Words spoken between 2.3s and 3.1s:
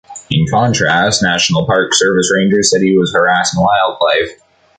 Rangers said he